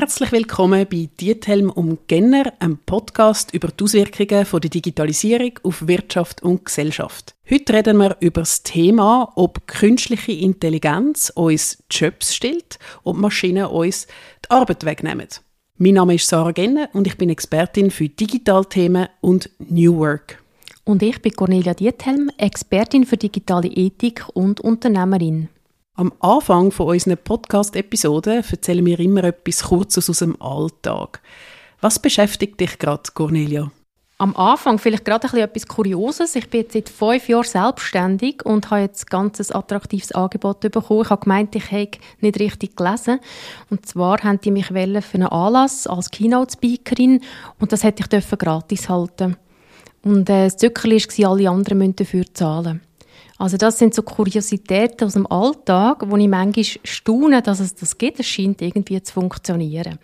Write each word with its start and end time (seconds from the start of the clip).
Herzlich 0.00 0.30
willkommen 0.30 0.86
bei 0.88 1.08
Diethelm 1.20 1.70
um 1.70 1.98
Genner, 2.06 2.52
einem 2.60 2.78
Podcast 2.78 3.52
über 3.52 3.66
die 3.66 3.82
Auswirkungen 3.82 4.46
von 4.46 4.60
der 4.60 4.70
Digitalisierung 4.70 5.58
auf 5.64 5.88
Wirtschaft 5.88 6.40
und 6.40 6.64
Gesellschaft. 6.64 7.34
Heute 7.50 7.72
reden 7.72 7.96
wir 7.96 8.16
über 8.20 8.42
das 8.42 8.62
Thema, 8.62 9.32
ob 9.34 9.66
künstliche 9.66 10.30
Intelligenz 10.30 11.32
uns 11.34 11.82
Jobs 11.90 12.32
stellt 12.32 12.78
und 13.02 13.18
Maschinen 13.18 13.66
uns 13.66 14.06
die 14.44 14.50
Arbeit 14.52 14.84
wegnehmen. 14.84 15.26
Mein 15.78 15.94
Name 15.94 16.14
ist 16.14 16.28
Sarah 16.28 16.52
Genner 16.52 16.88
und 16.92 17.08
ich 17.08 17.18
bin 17.18 17.28
Expertin 17.28 17.90
für 17.90 18.08
Digitalthemen 18.08 19.08
und 19.20 19.50
New 19.58 19.96
Work. 19.96 20.40
Und 20.84 21.02
ich 21.02 21.20
bin 21.20 21.32
Cornelia 21.32 21.74
Diethelm, 21.74 22.30
Expertin 22.38 23.04
für 23.04 23.16
digitale 23.16 23.66
Ethik 23.66 24.26
und 24.32 24.60
Unternehmerin. 24.60 25.48
Am 25.98 26.12
Anfang 26.20 26.70
von 26.70 26.86
unseren 26.90 27.18
Podcast-Episoden 27.18 28.44
erzählen 28.48 28.86
wir 28.86 29.00
immer 29.00 29.24
etwas 29.24 29.64
Kurzes 29.64 30.08
aus 30.08 30.20
dem 30.20 30.40
Alltag. 30.40 31.20
Was 31.80 31.98
beschäftigt 31.98 32.60
dich 32.60 32.78
gerade, 32.78 33.02
Cornelia? 33.14 33.72
Am 34.18 34.36
Anfang 34.36 34.78
vielleicht 34.78 35.04
gerade 35.04 35.26
etwas 35.42 35.66
Kurioses. 35.66 36.36
Ich 36.36 36.48
bin 36.50 36.60
jetzt 36.60 36.74
seit 36.74 36.88
fünf 36.88 37.28
Jahren 37.28 37.42
selbstständig 37.42 38.46
und 38.46 38.70
habe 38.70 38.82
jetzt 38.82 39.06
ein 39.06 39.10
ganz 39.10 39.50
attraktives 39.50 40.12
Angebot 40.12 40.60
bekommen. 40.60 41.02
Ich 41.02 41.10
habe 41.10 41.24
gemeint, 41.24 41.56
ich 41.56 41.68
hätte 41.72 41.98
nicht 42.20 42.38
richtig 42.38 42.76
gelesen. 42.76 43.18
Und 43.68 43.84
zwar 43.84 44.22
haben 44.22 44.40
die 44.40 44.52
mich 44.52 44.66
für 44.66 44.76
einen 44.76 45.26
Anlass 45.26 45.88
als 45.88 46.12
Keynote-Speakerin 46.12 47.22
und 47.58 47.72
das 47.72 47.82
hätte 47.82 48.04
ich 48.04 48.38
gratis 48.38 48.88
halten. 48.88 49.36
Und 50.04 50.30
äh, 50.30 50.44
das 50.44 50.58
Zückerli 50.58 50.98
war, 51.02 51.32
alle 51.32 51.50
anderen 51.50 51.78
müssen 51.78 51.96
dafür 51.96 52.24
zahlen. 52.32 52.82
Also 53.38 53.56
das 53.56 53.78
sind 53.78 53.94
so 53.94 54.02
Kuriositäten 54.02 55.06
aus 55.06 55.12
dem 55.12 55.26
Alltag, 55.28 56.02
wo 56.06 56.16
ich 56.16 56.26
manchmal 56.26 56.64
staune, 56.82 57.40
dass 57.40 57.60
es 57.60 57.72
das 57.76 57.96
gibt. 57.96 58.18
Es 58.18 58.26
scheint 58.26 58.60
irgendwie 58.60 59.00
zu 59.00 59.12
funktionieren. 59.12 60.00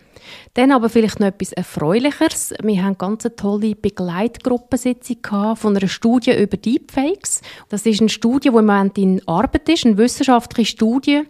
Dann 0.53 0.71
aber 0.71 0.87
vielleicht 0.87 1.19
noch 1.19 1.27
etwas 1.27 1.51
Erfreulicheres. 1.51 2.53
Wir 2.63 2.83
haben 2.83 2.97
ganz 2.97 3.25
eine 3.25 3.35
tolle 3.35 3.75
Begleitgruppensitzung 3.75 5.17
von 5.55 5.75
einer 5.75 5.87
Studie 5.89 6.31
über 6.31 6.55
Deepfakes. 6.55 7.41
Das 7.67 7.85
ist 7.85 7.99
eine 7.99 8.09
Studie, 8.09 8.49
die 8.49 8.57
im 8.57 8.65
Moment 8.65 8.97
in 8.97 9.21
Arbeit 9.27 9.67
ist, 9.67 9.85
eine 9.85 9.97
wissenschaftliche 9.97 10.71
Studie, 10.71 11.23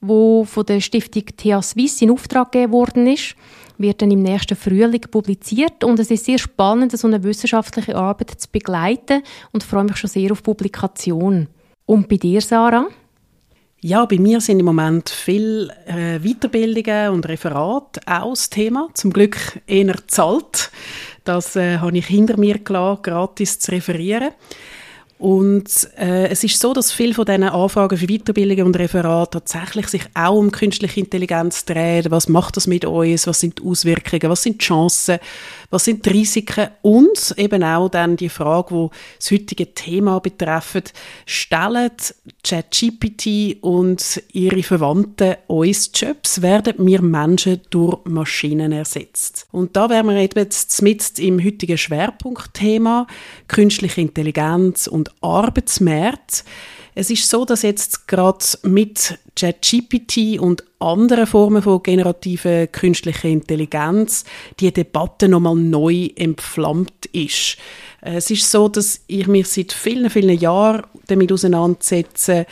die 0.00 0.42
von 0.44 0.66
der 0.66 0.80
Stiftung 0.80 1.26
TH 1.26 1.62
Suisse 1.62 2.04
in 2.04 2.10
Auftrag 2.10 2.50
gegeben 2.50 2.72
worden 2.72 3.06
ist 3.06 3.36
wird 3.78 4.02
dann 4.02 4.10
im 4.10 4.22
nächsten 4.22 4.56
Frühling 4.56 5.02
publiziert 5.10 5.84
und 5.84 5.98
es 5.98 6.10
ist 6.10 6.24
sehr 6.24 6.38
spannend, 6.38 6.96
so 6.96 7.06
eine 7.06 7.22
wissenschaftliche 7.22 7.96
Arbeit 7.96 8.30
zu 8.40 8.48
begleiten 8.50 9.22
und 9.52 9.62
freue 9.62 9.84
mich 9.84 9.96
schon 9.96 10.10
sehr 10.10 10.32
auf 10.32 10.42
Publikation. 10.42 11.48
Und 11.86 12.08
bei 12.08 12.16
dir, 12.16 12.40
Sarah? 12.40 12.86
Ja, 13.80 14.04
bei 14.04 14.18
mir 14.18 14.40
sind 14.40 14.60
im 14.60 14.66
Moment 14.66 15.10
viele 15.10 15.74
äh, 15.86 16.20
Weiterbildungen 16.20 17.10
und 17.10 17.28
Referate 17.28 18.00
auch 18.06 18.30
das 18.30 18.48
Thema. 18.48 18.88
Zum 18.94 19.12
Glück 19.12 19.60
eher 19.66 19.96
zahlt. 20.06 20.70
Das 21.24 21.56
äh, 21.56 21.78
habe 21.78 21.98
ich 21.98 22.06
hinter 22.06 22.36
mir 22.36 22.58
gelassen, 22.60 23.02
gratis 23.02 23.58
zu 23.58 23.72
referieren. 23.72 24.30
Und 25.18 25.88
äh, 25.98 26.26
es 26.28 26.42
ist 26.42 26.58
so, 26.58 26.72
dass 26.72 26.90
viele 26.90 27.14
von 27.14 27.24
diesen 27.24 27.44
Anfragen 27.44 27.96
für 27.96 28.08
Weiterbildungen 28.08 28.66
und 28.66 28.76
Referate 28.76 29.38
tatsächlich 29.38 29.86
sich 29.86 30.02
auch 30.14 30.36
um 30.36 30.50
künstliche 30.50 30.98
Intelligenz 30.98 31.64
drehen. 31.64 32.06
Was 32.10 32.28
macht 32.28 32.56
das 32.56 32.66
mit 32.66 32.84
uns? 32.84 33.28
Was 33.28 33.38
sind 33.38 33.60
die 33.60 33.62
Auswirkungen? 33.62 34.30
Was 34.30 34.42
sind 34.42 34.60
die 34.60 34.64
Chancen? 34.64 35.18
Was 35.70 35.84
sind 35.84 36.04
die 36.04 36.10
Risiken? 36.10 36.70
Und 36.82 37.34
eben 37.36 37.62
auch 37.62 37.88
dann 37.88 38.16
die 38.16 38.28
Frage, 38.28 38.74
die 38.74 38.96
das 39.18 39.30
heutige 39.30 39.72
Thema 39.74 40.18
betrifft, 40.18 40.92
stellen 41.24 41.92
ChatGPT 42.42 43.62
und 43.62 44.22
ihre 44.32 44.62
Verwandten 44.64 45.36
uns 45.46 45.92
Jobs? 45.94 46.42
Werden 46.42 46.74
wir 46.78 47.00
Menschen 47.00 47.60
durch 47.70 47.98
Maschinen 48.06 48.72
ersetzt? 48.72 49.46
Und 49.52 49.76
da 49.76 49.88
wären 49.88 50.08
wir 50.08 50.20
jetzt 50.20 50.82
mit 50.82 51.18
im 51.20 51.42
heutigen 51.42 51.78
Schwerpunktthema 51.78 53.06
künstliche 53.52 54.00
Intelligenz 54.00 54.88
und 54.88 55.12
Arbeitsmarkt. 55.20 56.44
Es 56.94 57.10
ist 57.10 57.28
so, 57.28 57.44
dass 57.44 57.62
jetzt 57.62 58.08
gerade 58.08 58.44
mit 58.64 59.18
ChatGPT 59.36 60.38
und 60.38 60.64
anderen 60.78 61.26
Formen 61.26 61.62
von 61.62 61.82
generativer 61.82 62.66
künstlicher 62.66 63.28
Intelligenz 63.28 64.24
die 64.58 64.72
Debatte 64.72 65.28
nochmal 65.28 65.56
neu 65.56 66.08
entflammt 66.16 67.06
ist. 67.12 67.56
Es 68.00 68.30
ist 68.30 68.50
so, 68.50 68.68
dass 68.68 69.00
ich 69.06 69.26
mich 69.26 69.48
seit 69.48 69.72
vielen, 69.72 70.10
vielen 70.10 70.38
Jahren 70.38 70.82
damit 71.06 71.30
auseinandersetze, 71.30 72.46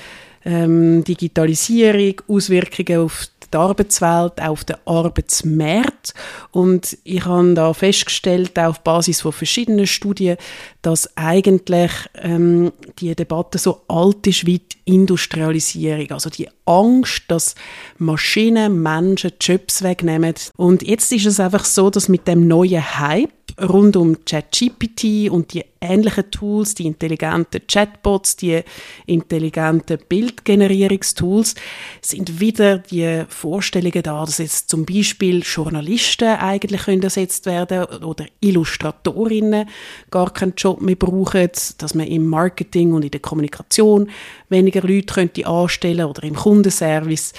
ähm, 0.45 1.05
Digitalisierung, 1.05 2.21
Auswirkungen 2.29 3.01
auf 3.01 3.27
die 3.53 3.57
Arbeitswelt, 3.57 4.41
auch 4.41 4.51
auf 4.51 4.65
den 4.65 4.77
Arbeitsmarkt. 4.85 6.15
Und 6.53 6.97
ich 7.05 7.25
habe 7.25 7.55
da 7.55 7.73
festgestellt, 7.73 8.59
auf 8.59 8.81
Basis 8.81 9.21
von 9.21 9.33
verschiedenen 9.33 9.87
Studien, 9.87 10.37
dass 10.83 11.17
eigentlich 11.17 11.91
ähm, 12.15 12.73
die 12.99 13.15
Debatte 13.15 13.59
so 13.59 13.83
alt 13.89 14.27
ist 14.27 14.47
wie 14.47 14.61
die 14.61 14.95
Industrialisierung. 14.95 16.11
Also 16.11 16.31
die 16.31 16.49
Angst, 16.65 17.25
dass 17.29 17.55
Maschinen 17.99 18.83
Menschen 18.83 19.33
Jobs 19.41 19.83
wegnehmen. 19.83 20.35
Und 20.57 20.83
jetzt 20.83 21.13
ist 21.13 21.27
es 21.27 21.41
einfach 21.41 21.65
so, 21.65 21.91
dass 21.91 22.09
mit 22.09 22.29
dem 22.29 22.47
neuen 22.47 22.99
Hype 22.99 23.31
rund 23.63 23.97
um 23.97 24.25
ChatGPT 24.25 25.31
und 25.31 25.53
die 25.55 25.65
ähnlichen 25.81 26.31
Tools, 26.31 26.75
die 26.75 26.87
intelligenten 26.87 27.63
Chatbots, 27.67 28.37
die 28.37 28.63
intelligenten 29.07 29.99
Bildgenerierungstools, 30.09 31.55
sind 32.03 32.41
wieder 32.41 32.79
die 32.79 33.25
Vorstellungen 33.29 34.03
da, 34.03 34.25
dass 34.25 34.39
jetzt 34.39 34.69
zum 34.69 34.85
Beispiel 34.85 35.43
Journalisten 35.43 36.37
eigentlich 36.37 36.83
können 36.83 37.03
ersetzt 37.03 37.47
werden 37.47 37.85
oder 38.03 38.27
Illustratorinnen 38.41 39.69
gar 40.11 40.33
keinen 40.33 40.55
Job 40.57 40.83
mehr 40.83 40.97
brauchen, 40.97 41.51
dass 41.79 41.95
man 41.95 42.07
im 42.07 42.27
Marketing 42.27 42.93
und 42.93 43.05
in 43.05 43.11
der 43.11 43.21
Kommunikation 43.21 44.11
weniger 44.49 44.83
Leute 44.83 45.15
könnte 45.15 45.47
anstellen 45.47 46.05
oder 46.05 46.25
im 46.25 46.35
Kundenservice. 46.35 47.33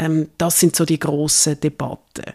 Ähm, 0.00 0.28
das 0.38 0.58
sind 0.58 0.74
so 0.74 0.84
die 0.84 0.98
grossen 0.98 1.60
Debatten. 1.60 2.32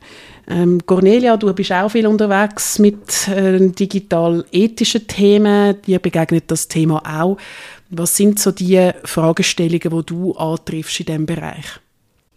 Ähm, 0.48 0.86
Cornelia, 0.86 1.36
du 1.38 1.52
bist 1.54 1.72
auch 1.72 1.90
viel 1.90 2.06
unterwegs 2.06 2.78
mit 2.78 3.28
äh, 3.28 3.60
digital-ethischen 3.60 5.08
Themen. 5.08 5.82
Dir 5.82 6.00
begegnet 6.00 6.52
das 6.52 6.68
Thema 6.68 7.02
auch. 7.06 7.38
Was 7.90 8.16
sind 8.16 8.40
so 8.40 8.52
die 8.52 8.92
Fragestellungen, 9.04 9.80
die 9.82 10.06
du 10.06 10.34
antriffst 10.34 11.00
in 11.00 11.06
diesem 11.08 11.26
Bereich? 11.26 11.66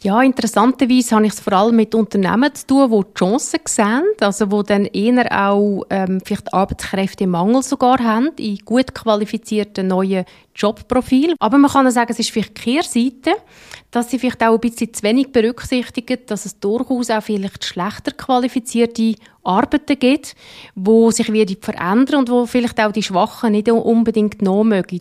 Ja, 0.01 0.23
interessanterweise 0.23 1.17
habe 1.17 1.27
ich 1.27 1.33
es 1.33 1.41
vor 1.41 1.55
allem 1.55 1.75
mit 1.75 1.93
Unternehmen 1.93 2.55
zu 2.55 2.69
tun, 2.69 2.91
die, 2.91 3.19
Chancen 3.19 3.59
sehen, 3.67 4.05
also 4.21 4.47
die 4.47 4.67
dann 4.69 4.85
eher 4.85 5.49
auch 5.49 5.83
ähm, 5.91 6.21
vielleicht 6.25 6.55
Arbeitskräftemangel 6.55 7.65
sogar 7.65 7.99
haben, 7.99 8.31
in 8.39 8.59
gut 8.59 8.95
qualifizierten 8.95 9.89
neuen 9.89 10.25
Jobprofilen. 10.55 11.35
Aber 11.41 11.59
man 11.59 11.71
kann 11.71 11.85
auch 11.85 11.91
sagen, 11.91 12.13
es 12.13 12.21
ist 12.21 12.31
vielleicht 12.31 12.55
Kehrseite, 12.55 13.33
dass 13.91 14.09
sie 14.09 14.21
vielleicht 14.21 14.45
auch 14.45 14.55
ein 14.55 14.61
bisschen 14.61 14.95
zu 14.95 15.03
wenig 15.03 15.33
berücksichtigen, 15.33 16.19
dass 16.27 16.47
es 16.47 16.61
durchaus 16.61 17.11
auch 17.11 17.23
vielleicht 17.23 17.65
schlechter 17.65 18.13
qualifizierte 18.13 19.17
Arbeiten 19.49 19.99
gibt, 19.99 20.35
wo 20.75 21.11
sich 21.11 21.33
wieder 21.33 21.55
verändern 21.61 22.21
und 22.21 22.31
wo 22.31 22.47
vielleicht 22.47 22.81
auch 22.81 22.93
die 22.93 23.03
Schwachen 23.03 23.53
nicht 23.53 23.71
unbedingt 23.71 24.43
noch 24.43 24.65
mögen. 24.65 25.01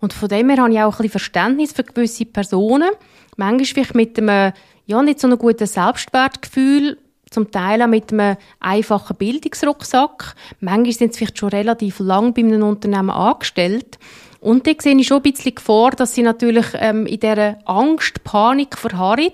Und 0.00 0.12
von 0.12 0.28
dem 0.28 0.48
her 0.48 0.62
habe 0.62 0.72
ich 0.72 0.80
auch 0.80 0.92
ein 0.92 0.96
bisschen 0.96 1.10
Verständnis 1.10 1.72
für 1.72 1.84
gewisse 1.84 2.24
Personen, 2.24 2.90
manchmal 3.36 3.64
vielleicht 3.64 3.94
mit 3.94 4.18
einem 4.18 4.52
ja, 4.86 5.02
nicht 5.02 5.20
so 5.20 5.26
einem 5.26 5.38
guten 5.38 5.66
Selbstwertgefühl, 5.66 6.96
zum 7.30 7.50
Teil 7.50 7.82
auch 7.82 7.88
mit 7.88 8.10
einem 8.10 8.36
einfachen 8.58 9.16
Bildungsrucksack. 9.16 10.34
Manchmal 10.60 10.92
sind 10.92 11.12
sie 11.12 11.18
vielleicht 11.18 11.38
schon 11.38 11.50
relativ 11.50 11.98
lang 11.98 12.32
bei 12.32 12.42
einem 12.42 12.62
Unternehmen 12.62 13.10
angestellt. 13.10 13.98
Und 14.40 14.66
da 14.66 14.72
sehe 14.78 14.96
ich 14.96 15.06
schon 15.06 15.18
ein 15.18 15.30
bisschen 15.30 15.54
Gefahr, 15.54 15.90
dass 15.90 16.14
sie 16.14 16.22
natürlich 16.22 16.66
ähm, 16.74 17.06
in 17.06 17.20
dieser 17.20 17.58
Angst, 17.66 18.22
Panik 18.24 18.78
verharren, 18.78 19.32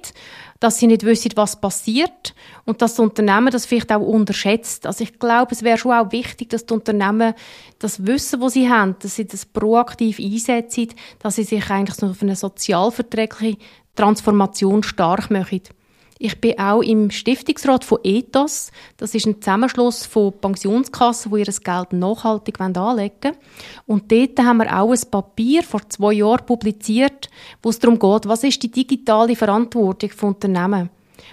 dass 0.60 0.78
sie 0.78 0.86
nicht 0.86 1.04
wissen, 1.04 1.32
was 1.34 1.60
passiert 1.60 2.34
und 2.64 2.80
dass 2.80 2.92
das 2.92 3.00
Unternehmen 3.00 3.50
das 3.50 3.66
vielleicht 3.66 3.92
auch 3.92 4.00
unterschätzt. 4.00 4.86
Also 4.86 5.04
ich 5.04 5.18
glaube, 5.18 5.52
es 5.52 5.62
wäre 5.62 5.78
schon 5.78 5.92
auch 5.92 6.12
wichtig, 6.12 6.50
dass 6.50 6.66
die 6.66 6.74
Unternehmen 6.74 7.34
das 7.78 8.06
Wissen, 8.06 8.40
was 8.40 8.54
sie 8.54 8.68
haben, 8.68 8.96
dass 9.00 9.16
sie 9.16 9.26
das 9.26 9.44
proaktiv 9.46 10.18
einsetzen, 10.18 10.88
dass 11.18 11.36
sie 11.36 11.44
sich 11.44 11.70
eigentlich 11.70 11.96
so 11.96 12.06
auf 12.06 12.22
eine 12.22 12.36
sozialverträgliche 12.36 13.58
Transformation 13.94 14.82
stark 14.82 15.30
machen. 15.30 15.62
Ich 16.18 16.40
bin 16.40 16.58
auch 16.58 16.80
im 16.80 17.10
Stiftungsrat 17.10 17.84
von 17.84 17.98
Ethos. 18.04 18.70
Das 18.96 19.14
ist 19.14 19.26
ein 19.26 19.42
Zusammenschluss 19.42 20.06
von 20.06 20.32
Pensionskassen, 20.32 21.32
die 21.32 21.40
ihr 21.40 21.46
Geld 21.46 21.92
nachhaltig 21.92 22.60
anlegen 22.60 22.76
wollen. 22.76 23.36
Und 23.86 24.12
dort 24.12 24.38
haben 24.38 24.58
wir 24.58 24.78
auch 24.80 24.92
ein 24.92 25.10
Papier 25.10 25.62
vor 25.62 25.88
zwei 25.88 26.12
Jahren 26.12 26.46
publiziert, 26.46 27.28
wo 27.62 27.70
es 27.70 27.80
darum 27.80 27.98
geht, 27.98 28.28
was 28.28 28.44
ist 28.44 28.62
die 28.62 28.70
digitale 28.70 29.34
Verantwortung 29.34 30.10
von 30.10 30.34
Unternehmen. 30.34 30.90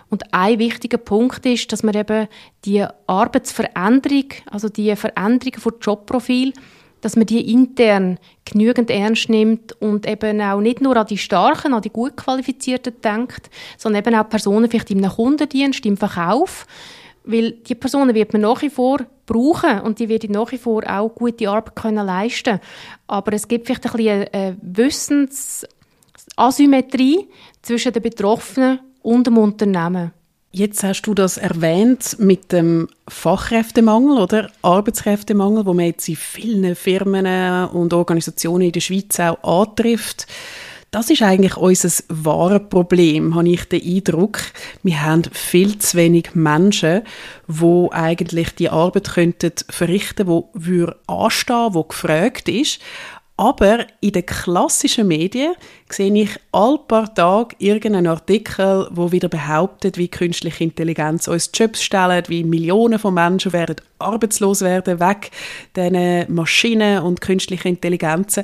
Und 0.10 0.34
ein 0.34 0.60
wichtiger 0.60 0.98
Punkt 0.98 1.46
ist, 1.46 1.72
dass 1.72 1.84
man 1.84 1.96
eben 1.96 2.28
die 2.66 2.86
Arbeitsveränderung, 3.08 4.26
also 4.50 4.68
die 4.68 4.96
Veränderung 4.96 5.54
von 5.60 5.74
Jobprofil, 5.80 6.54
dass 7.02 7.16
man 7.16 7.26
die 7.26 7.52
intern 7.52 8.18
genügend 8.46 8.90
ernst 8.90 9.30
nimmt 9.30 9.74
und 9.82 10.08
eben 10.08 10.40
auch 10.42 10.62
nicht 10.62 10.82
nur 10.82 10.96
an 10.96 11.08
die 11.08 11.18
Starken, 11.18 11.74
an 11.74 11.82
die 11.82 11.90
gut 11.90 12.16
Qualifizierten 12.16 12.94
denkt, 13.04 13.50
sondern 13.78 14.04
eben 14.04 14.16
auch 14.16 14.30
Personen 14.30 14.70
vielleicht 14.70 14.92
im 14.92 15.02
Kundendienst, 15.02 15.86
im 15.86 15.98
Verkauf, 15.98 16.66
weil 17.24 17.52
die 17.52 17.76
Personen 17.76 18.16
wird 18.16 18.34
man 18.34 18.42
nach 18.44 18.62
wie 18.62 18.70
vor 18.70 19.00
brauchen 19.26 19.82
und 19.82 20.00
die 20.00 20.08
werden 20.10 20.32
nach 20.32 20.52
wie 20.52 20.58
vor 20.58 20.84
auch 20.90 21.14
gute 21.14 21.50
Arbeit 21.50 21.76
können 21.76 22.06
leisten 22.06 22.60
Aber 23.08 23.34
es 23.34 23.48
gibt 23.48 23.68
vielleicht 23.68 23.86
ein 23.86 23.92
bisschen 23.92 24.28
eine 24.34 24.58
Wissensasymmetrie 24.62 27.28
zwischen 27.62 27.94
den 27.94 28.02
Betroffenen 28.02 28.80
und 29.02 29.28
dem 29.28 29.38
Unternehmen. 29.38 30.12
Jetzt 30.54 30.84
hast 30.84 31.04
du 31.04 31.14
das 31.14 31.38
erwähnt 31.38 32.18
mit 32.20 32.52
dem 32.52 32.90
Fachkräftemangel 33.08 34.18
oder 34.18 34.52
Arbeitskräftemangel, 34.62 35.66
wo 35.66 35.74
man 35.74 35.86
jetzt 35.86 36.10
in 36.10 36.18
vielen 36.18 36.76
Firmen 36.76 37.70
und 37.70 37.94
Organisationen 37.94 38.64
in 38.64 38.72
der 38.74 38.82
Schweiz 38.82 39.18
auch 39.22 39.42
antrifft. 39.44 40.28
Das 40.92 41.10
ist 41.10 41.22
eigentlich 41.22 41.56
unser 41.56 41.90
wahres 42.10 42.68
Problem, 42.70 43.34
habe 43.34 43.48
ich 43.48 43.64
den 43.64 43.82
Eindruck. 43.82 44.42
Wir 44.84 45.02
haben 45.02 45.24
viel 45.32 45.78
zu 45.78 45.96
wenig 45.96 46.36
Menschen, 46.36 47.04
wo 47.48 47.90
eigentlich 47.94 48.54
die 48.54 48.70
Arbeit 48.70 49.12
könnten 49.14 49.54
verrichten, 49.70 50.28
wo 50.28 50.50
wir 50.54 50.98
anstehen, 51.08 51.74
wo 51.74 51.86
gefragt 51.86 52.50
ist. 52.50 52.82
Aber 53.42 53.88
in 54.02 54.12
den 54.12 54.24
klassischen 54.24 55.08
Medien 55.08 55.56
sehe 55.90 56.14
ich 56.14 56.30
all 56.52 56.78
paar 56.78 57.12
Tage 57.16 57.56
irgendeinen 57.58 58.06
Artikel, 58.06 58.88
wo 58.92 59.12
wieder 59.12 59.30
behauptet, 59.30 59.98
wie 59.98 60.10
künstliche 60.10 60.64
Intelligenz 60.64 61.28
uns 61.28 61.50
Jobs 61.52 61.82
stellt, 61.82 62.30
wie 62.30 62.44
Millionen 62.44 63.00
von 63.00 63.16
Menschen 63.16 63.52
werden 63.52 63.78
arbeitslos 64.02 64.62
werden, 64.62 65.00
weg 65.00 65.32
diesen 65.76 66.34
Maschinen 66.34 67.04
und 67.04 67.22
künstlichen 67.22 67.70
Intelligenzen. 67.70 68.44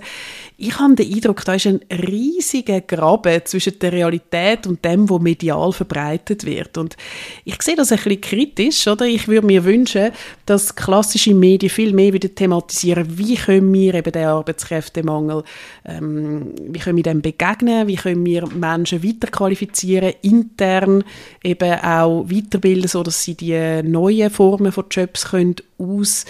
Ich 0.58 0.80
habe 0.80 0.96
den 0.96 1.14
Eindruck, 1.14 1.44
da 1.46 1.56
ist 1.56 1.68
ein 1.68 1.82
riesiger 1.92 2.82
Graben 2.82 3.42
zwischen 3.46 3.78
der 3.80 3.92
Realität 3.92 4.66
und 4.68 4.84
dem, 4.86 5.10
was 5.10 5.22
medial 5.22 5.72
verbreitet 5.72 6.46
wird. 6.46 6.78
Und 6.78 6.96
ich 7.44 7.62
sehe 7.62 7.76
das 7.76 7.92
ein 7.92 7.98
bisschen 7.98 8.22
kritisch, 8.22 8.88
oder? 8.88 9.06
Ich 9.06 9.28
würde 9.28 9.48
mir 9.48 9.64
wünschen, 9.64 10.12
dass 10.46 10.76
klassische 10.76 11.34
Medien 11.34 11.70
viel 11.70 11.94
mehr 11.94 12.14
wieder 12.14 12.34
thematisieren, 12.34 13.18
wie 13.18 13.36
können 13.36 13.74
wir 13.74 13.94
eben 13.94 14.12
den 14.12 14.26
Arbeitskräftemangel, 14.88 15.44
ähm, 15.86 16.54
wie 16.60 16.80
können 16.80 16.98
wir 16.98 17.04
dem 17.04 17.22
begegnen, 17.22 17.88
wie 17.88 17.96
können 17.96 18.26
wir 18.26 18.48
Menschen 18.48 19.04
weiterqualifizieren, 19.04 20.14
intern 20.22 21.04
eben 21.44 21.80
auch 21.80 22.26
weiterbilden, 22.30 22.88
sodass 22.88 23.24
sie 23.24 23.36
die 23.36 23.84
neuen 23.84 24.30
Formen 24.30 24.72
von 24.72 24.86
Jobs 24.90 25.30
können 25.30 25.56
ausüben, 25.78 26.26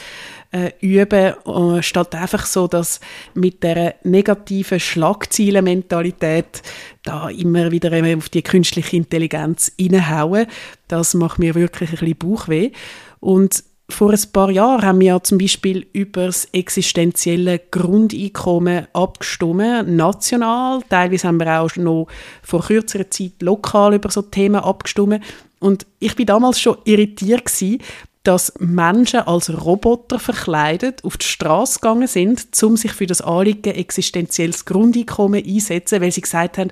äh, 0.82 1.82
statt 1.82 2.16
einfach 2.16 2.46
so, 2.46 2.68
dass 2.68 3.00
mit 3.34 3.64
der 3.64 3.96
negativen 4.04 4.80
Schlagzeilenmentalität 4.80 6.62
da 7.04 7.30
immer 7.30 7.72
wieder 7.72 7.92
auf 8.18 8.30
die 8.30 8.42
künstliche 8.42 8.98
Intelligenz 8.98 9.72
reinhauen. 9.80 10.48
Das 10.88 11.14
macht 11.14 11.40
mir 11.40 11.56
wirklich 11.56 11.90
ein 11.90 11.98
bisschen 11.98 12.18
Bauchweh. 12.18 12.72
Und 13.20 13.64
vor 13.90 14.12
ein 14.12 14.32
paar 14.34 14.50
Jahren 14.50 14.84
haben 14.84 15.00
wir 15.00 15.08
ja 15.08 15.24
zum 15.24 15.38
Beispiel 15.38 15.88
über 15.94 16.26
das 16.26 16.46
existenzielle 16.52 17.60
Grundeinkommen 17.72 18.88
abgestimmt, 18.94 19.88
national. 19.88 20.82
Teilweise 20.90 21.28
haben 21.28 21.40
wir 21.40 21.62
auch 21.62 21.76
noch 21.78 22.08
vor 22.44 22.66
kürzerer 22.66 23.10
Zeit 23.10 23.42
lokal 23.42 23.96
über 23.96 24.12
so 24.12 24.22
Themen 24.22 24.62
abgestimmt. 24.62 25.24
Und 25.60 25.86
ich 26.00 26.18
war 26.18 26.26
damals 26.26 26.60
schon 26.60 26.78
irritiert 26.84 27.46
gewesen, 27.46 27.82
dass 28.24 28.54
Menschen 28.60 29.22
als 29.22 29.50
Roboter 29.50 30.20
verkleidet 30.20 31.06
auf 31.06 31.16
die 31.16 31.26
Straße 31.26 31.80
gegangen 31.80 32.08
sind, 32.08 32.46
um 32.62 32.76
sich 32.76 32.92
für 32.92 33.08
das 33.08 33.22
Anliegen 33.22 33.74
existenzielles 33.74 34.66
Grundeinkommen 34.66 35.46
einsetzen, 35.46 36.02
weil 36.02 36.12
sie 36.12 36.22
gesagt 36.22 36.58
haben, 36.58 36.72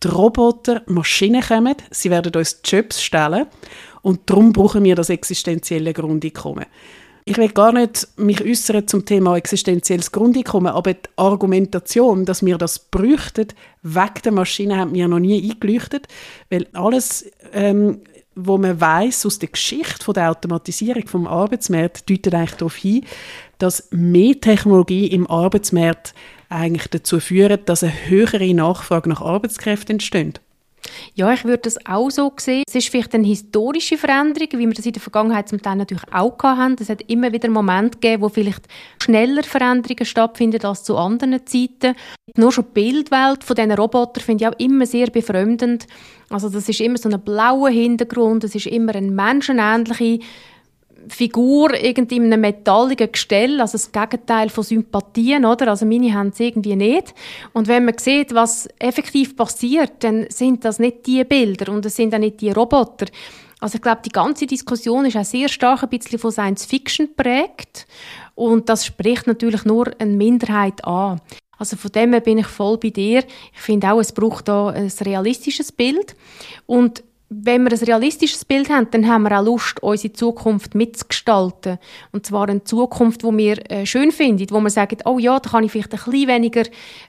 die 0.00 0.08
Roboter, 0.08 0.82
Maschinen 0.86 1.42
kommen, 1.42 1.74
sie 1.90 2.10
werden 2.10 2.32
uns 2.36 2.60
Jobs 2.64 3.02
stellen 3.02 3.46
und 4.02 4.20
darum 4.26 4.52
brauchen 4.52 4.84
wir 4.84 4.94
das 4.94 5.10
existenzielle 5.10 5.92
Grundeinkommen. 5.92 6.66
Ich 7.24 7.36
will 7.36 7.50
gar 7.50 7.72
nicht 7.72 8.08
mich 8.16 8.44
äußern 8.44 8.88
zum 8.88 9.04
Thema 9.04 9.36
existenzielles 9.36 10.10
Grundeinkommen, 10.10 10.72
aber 10.72 10.94
die 10.94 11.08
Argumentation, 11.14 12.24
dass 12.24 12.44
wir 12.44 12.58
das 12.58 12.80
bräuchten, 12.80 13.46
wegen 13.82 14.22
der 14.24 14.32
Maschine, 14.32 14.78
hat 14.78 14.90
mir 14.90 15.06
noch 15.06 15.20
nie 15.20 15.50
eingeleuchtet, 15.50 16.08
weil 16.50 16.66
alles 16.72 17.30
ähm, 17.52 18.00
wo 18.34 18.58
man 18.58 18.80
weiß 18.80 19.26
aus 19.26 19.38
der 19.38 19.50
Geschichte 19.50 20.04
von 20.04 20.14
der 20.14 20.30
Automatisierung 20.30 21.06
vom 21.06 21.26
Arbeitsmarkt 21.26 22.08
deutet 22.08 22.34
eigentlich 22.34 22.52
darauf 22.52 22.76
hin, 22.76 23.04
dass 23.58 23.88
mehr 23.90 24.40
Technologie 24.40 25.06
im 25.06 25.26
Arbeitsmarkt 25.26 26.14
eigentlich 26.48 26.88
dazu 26.88 27.20
führt, 27.20 27.68
dass 27.68 27.82
eine 27.82 27.92
höhere 28.06 28.52
Nachfrage 28.54 29.08
nach 29.08 29.20
Arbeitskräften 29.20 29.96
entsteht. 29.96 30.40
Ja, 31.14 31.32
ich 31.32 31.44
würde 31.44 31.62
das 31.62 31.84
auch 31.86 32.10
so 32.10 32.32
sehen. 32.38 32.64
Es 32.66 32.74
ist 32.74 32.88
vielleicht 32.88 33.14
eine 33.14 33.26
historische 33.26 33.98
Veränderung, 33.98 34.48
wie 34.52 34.66
wir 34.66 34.74
das 34.74 34.86
in 34.86 34.92
der 34.92 35.02
Vergangenheit 35.02 35.48
zum 35.48 35.60
Teil 35.60 35.76
natürlich 35.76 36.04
auch 36.12 36.36
hatten. 36.42 36.76
Es 36.80 36.88
hat 36.88 37.02
immer 37.08 37.32
wieder 37.32 37.48
Momente 37.50 37.98
gegeben, 37.98 38.22
wo 38.22 38.28
vielleicht 38.28 38.66
schneller 39.02 39.42
Veränderungen 39.42 40.04
stattfinden 40.04 40.64
als 40.64 40.84
zu 40.84 40.96
anderen 40.96 41.46
Zeiten. 41.46 41.94
Nur 42.36 42.52
schon 42.52 42.64
die 42.64 42.80
Bildwelt 42.80 43.44
von 43.44 43.56
diesen 43.56 43.72
Robotern 43.72 44.22
finde 44.22 44.44
ich 44.44 44.50
auch 44.50 44.58
immer 44.58 44.86
sehr 44.86 45.08
befremdend. 45.10 45.86
Also 46.30 46.48
das 46.48 46.68
ist 46.68 46.80
immer 46.80 46.96
so 46.96 47.08
ein 47.08 47.20
blauer 47.20 47.68
Hintergrund, 47.70 48.44
es 48.44 48.54
ist 48.54 48.66
immer 48.66 48.94
eine 48.94 49.10
menschenähnliche 49.10 50.20
Figur 51.08 51.74
irgendwie 51.74 52.16
in 52.16 52.24
einem 52.24 52.40
metalligen 52.40 53.10
Gestell, 53.10 53.60
also 53.60 53.72
das 53.72 53.92
Gegenteil 53.92 54.48
von 54.48 54.64
Sympathien, 54.64 55.44
oder? 55.44 55.68
Also 55.68 55.86
meine 55.86 56.12
haben 56.14 56.28
es 56.28 56.40
irgendwie 56.40 56.76
nicht. 56.76 57.14
Und 57.52 57.68
wenn 57.68 57.84
man 57.84 57.98
sieht, 57.98 58.34
was 58.34 58.68
effektiv 58.78 59.36
passiert, 59.36 59.92
dann 60.00 60.26
sind 60.28 60.64
das 60.64 60.78
nicht 60.78 61.06
die 61.06 61.24
Bilder 61.24 61.72
und 61.72 61.84
es 61.86 61.96
sind 61.96 62.14
auch 62.14 62.18
nicht 62.18 62.40
die 62.40 62.50
Roboter. 62.50 63.06
Also 63.60 63.76
ich 63.76 63.82
glaube, 63.82 64.02
die 64.04 64.10
ganze 64.10 64.46
Diskussion 64.46 65.04
ist 65.04 65.16
auch 65.16 65.24
sehr 65.24 65.48
stark 65.48 65.84
ein 65.84 65.88
bisschen 65.88 66.18
von 66.18 66.32
Science 66.32 66.64
Fiction 66.64 67.14
prägt 67.14 67.86
und 68.34 68.68
das 68.68 68.84
spricht 68.84 69.26
natürlich 69.26 69.64
nur 69.64 69.90
eine 69.98 70.10
Minderheit 70.10 70.84
an. 70.84 71.20
Also 71.58 71.76
von 71.76 71.92
dem 71.92 72.12
her 72.12 72.20
bin 72.20 72.38
ich 72.38 72.46
voll 72.48 72.76
bei 72.78 72.90
dir. 72.90 73.22
Ich 73.54 73.60
finde 73.60 73.92
auch, 73.92 74.00
es 74.00 74.10
braucht 74.10 74.48
da 74.48 74.70
ein 74.70 74.90
realistisches 75.00 75.70
Bild 75.70 76.16
und 76.66 77.04
wenn 77.34 77.64
wir 77.64 77.72
ein 77.72 77.78
realistisches 77.78 78.44
Bild 78.44 78.68
haben, 78.68 78.88
dann 78.90 79.08
haben 79.08 79.22
wir 79.22 79.38
auch 79.38 79.44
Lust, 79.44 79.82
unsere 79.82 80.12
Zukunft 80.12 80.74
mitzugestalten. 80.74 81.78
Und 82.12 82.26
zwar 82.26 82.48
eine 82.48 82.64
Zukunft, 82.64 83.22
die 83.22 83.36
wir 83.36 83.70
äh, 83.70 83.86
schön 83.86 84.12
finden, 84.12 84.50
wo 84.50 84.60
wir 84.60 84.70
sagen, 84.70 84.98
oh 85.04 85.18
ja, 85.18 85.38
da 85.40 85.50
kann 85.50 85.64
ich 85.64 85.72
vielleicht 85.72 85.92
ein 85.92 86.00
bisschen 86.04 86.28
weniger 86.28 86.64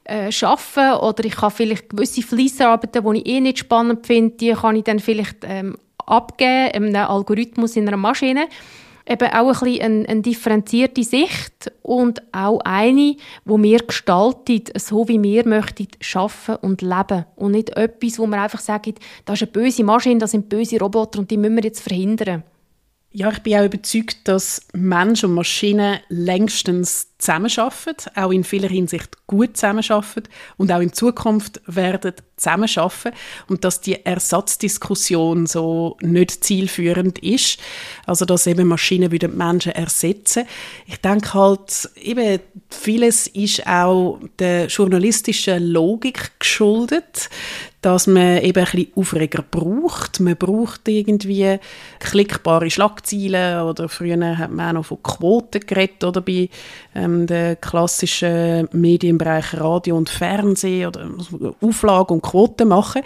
äh, 0.05 0.31
arbeiten 0.41 1.03
oder 1.03 1.25
ich 1.25 1.36
kann 1.36 1.51
vielleicht 1.51 1.89
gewisse 1.89 2.21
Fleissarbeiten, 2.21 3.03
die 3.03 3.19
ich 3.19 3.27
eh 3.27 3.41
nicht 3.41 3.59
spannend 3.59 4.07
finde, 4.07 4.38
die 4.38 4.53
kann 4.53 4.75
ich 4.75 4.83
dann 4.83 5.00
vielleicht 5.00 5.38
ähm, 5.43 5.75
abgeben, 5.97 6.71
einem 6.71 6.95
Algorithmus 6.95 7.75
in 7.75 7.88
einer 7.88 7.97
Maschine 7.97 8.47
eben 9.07 9.27
auch 9.29 9.48
ein 9.48 9.60
bisschen 9.60 9.81
eine, 9.81 10.10
eine 10.10 10.22
differenzierte 10.22 11.03
Sicht 11.03 11.72
und 11.81 12.22
auch 12.31 12.60
eine, 12.63 13.15
wo 13.45 13.62
wir 13.62 13.79
gestaltet, 13.79 14.72
so 14.79 15.07
wie 15.07 15.22
wir 15.22 15.48
möchten, 15.48 15.88
arbeiten 16.13 16.65
und 16.65 16.81
leben. 16.81 17.25
Und 17.36 17.51
nicht 17.51 17.72
etwas, 17.72 18.19
wo 18.19 18.27
wir 18.27 18.41
einfach 18.41 18.60
sagen, 18.60 18.95
das 19.25 19.41
ist 19.41 19.43
eine 19.43 19.51
böse 19.51 19.83
Maschine, 19.83 20.19
das 20.19 20.31
sind 20.31 20.50
böse 20.50 20.79
Roboter 20.79 21.19
und 21.19 21.31
die 21.31 21.38
müssen 21.38 21.57
wir 21.57 21.63
jetzt 21.63 21.81
verhindern. 21.81 22.43
Ja, 23.12 23.29
ich 23.29 23.39
bin 23.39 23.57
auch 23.57 23.65
überzeugt, 23.65 24.27
dass 24.27 24.67
Mensch 24.74 25.24
und 25.24 25.36
Maschine 25.36 26.01
längstens 26.10 27.12
zusammenarbeiten, 27.23 28.11
auch 28.15 28.31
in 28.31 28.43
vieler 28.43 28.67
Hinsicht 28.67 29.25
gut 29.27 29.55
zusammenarbeiten 29.57 30.29
und 30.57 30.71
auch 30.71 30.81
in 30.81 30.93
Zukunft 30.93 31.61
werden 31.65 32.13
zusammenarbeiten 32.35 33.13
und 33.47 33.63
dass 33.63 33.81
die 33.81 34.05
Ersatzdiskussion 34.05 35.45
so 35.45 35.97
nicht 36.01 36.43
zielführend 36.43 37.19
ist, 37.19 37.59
also 38.05 38.25
dass 38.25 38.47
eben 38.47 38.67
Maschinen 38.67 39.11
würden 39.11 39.37
Menschen 39.37 39.71
ersetzen. 39.71 40.45
Ich 40.85 40.97
denke 40.97 41.33
halt, 41.33 41.89
eben 41.95 42.39
vieles 42.69 43.27
ist 43.27 43.65
auch 43.65 44.19
der 44.39 44.67
journalistischen 44.67 45.67
Logik 45.67 46.31
geschuldet, 46.39 47.29
dass 47.83 48.07
man 48.07 48.41
eben 48.41 48.59
ein 48.59 48.71
bisschen 48.71 48.87
Aufreger 48.95 49.43
braucht. 49.43 50.21
Man 50.21 50.37
braucht 50.37 50.87
irgendwie 50.87 51.59
klickbare 51.99 52.69
Schlagzeilen 52.69 53.61
oder 53.63 53.89
früher 53.89 54.37
hat 54.37 54.51
man 54.51 54.69
auch 54.69 54.73
noch 54.73 54.85
von 54.85 55.03
Quoten 55.03 55.59
geredet 55.65 56.03
oder 56.03 56.21
bei 56.21 56.49
ähm, 56.95 57.12
den 57.27 57.60
klassischen 57.62 58.67
Medienbereich 58.72 59.53
Radio 59.53 59.98
und 59.98 60.10
Fernsehen 60.10 60.88
oder 60.88 61.10
Auflage 61.62 62.13
und 62.13 62.22
Quoten 62.22 62.67
machen. 62.67 63.01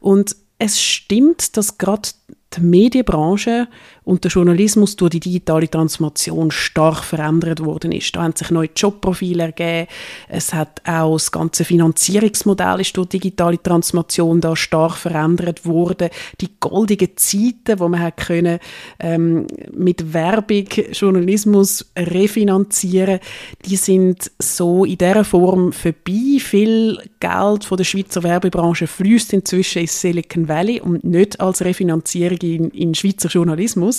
Und 0.00 0.36
es 0.58 0.80
stimmt, 0.80 1.56
dass 1.56 1.78
gerade 1.78 2.10
die 2.54 2.60
Medienbranche 2.60 3.68
und 4.08 4.24
der 4.24 4.30
Journalismus 4.30 4.96
durch 4.96 5.10
die 5.10 5.20
digitale 5.20 5.68
Transformation 5.68 6.50
stark 6.50 7.04
verändert 7.04 7.62
worden 7.62 7.92
ist. 7.92 8.16
Da 8.16 8.22
haben 8.22 8.34
sich 8.34 8.50
neue 8.50 8.70
Jobprofile 8.74 9.42
ergeben. 9.42 9.86
Es 10.28 10.54
hat 10.54 10.80
auch 10.88 11.12
das 11.12 11.30
ganze 11.30 11.62
Finanzierungsmodell 11.66 12.80
ist 12.80 12.96
durch 12.96 13.10
digitale 13.10 13.62
Transformation 13.62 14.40
da 14.40 14.56
stark 14.56 14.96
verändert 14.96 15.66
worden. 15.66 16.08
Die 16.40 16.48
goldigen 16.58 17.10
Zeiten, 17.16 17.78
wo 17.78 17.88
man 17.88 18.00
hat 18.00 18.16
können 18.16 18.60
ähm, 18.98 19.46
mit 19.76 20.14
Werbung 20.14 20.64
Journalismus 20.92 21.84
refinanzieren, 21.94 23.20
die 23.66 23.76
sind 23.76 24.30
so 24.38 24.86
in 24.86 24.96
dieser 24.96 25.24
Form 25.24 25.70
vorbei. 25.70 26.38
Viel 26.38 26.98
Geld 27.20 27.64
von 27.64 27.76
der 27.76 27.84
Schweizer 27.84 28.22
Werbebranche 28.22 28.86
fließt 28.86 29.34
inzwischen 29.34 29.82
ins 29.82 30.00
Silicon 30.00 30.48
Valley 30.48 30.80
und 30.80 31.04
nicht 31.04 31.38
als 31.40 31.62
Refinanzierung 31.62 32.38
in, 32.38 32.70
in 32.70 32.94
Schweizer 32.94 33.28
Journalismus. 33.28 33.97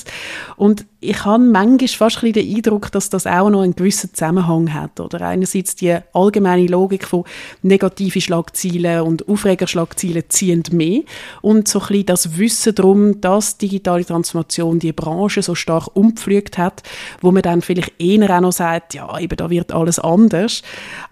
Und 0.56 0.86
ich 1.02 1.24
habe 1.24 1.42
manchmal 1.42 1.88
fast 1.88 2.24
ein 2.24 2.34
den 2.34 2.56
Eindruck, 2.56 2.92
dass 2.92 3.10
das 3.10 3.26
auch 3.26 3.50
noch 3.50 3.62
einen 3.62 3.76
gewissen 3.76 4.14
Zusammenhang 4.14 4.74
hat. 4.74 5.00
Oder 5.00 5.22
einerseits 5.22 5.76
die 5.76 5.98
allgemeine 6.14 6.68
Logik 6.68 7.06
von 7.06 7.24
negative 7.62 8.20
Schlagzeilen 8.20 9.02
und 9.02 9.30
Aufregerschlagzeilen 9.30 10.24
ziehen 10.28 10.64
mehr 10.72 11.02
und 11.42 11.70
so 11.70 11.80
ein 11.80 11.88
bisschen 11.88 12.06
das 12.06 12.38
Wissen 12.38 12.76
darum, 12.76 13.22
dass 13.22 13.58
digitale 13.58 14.04
Transformation 14.04 14.80
die 14.80 14.92
Branche 14.92 15.42
so 15.42 15.56
stark 15.56 15.88
umpflügt 15.96 16.58
hat, 16.58 16.84
wo 17.22 17.32
man 17.32 17.44
dann 17.44 17.62
vielleicht 17.62 17.94
eher 17.98 18.30
auch 18.36 18.42
noch 18.42 18.52
sagt, 18.52 18.94
ja, 18.94 19.18
eben 19.20 19.38
da 19.38 19.50
wird 19.50 19.72
alles 19.72 20.00
anders. 20.00 20.64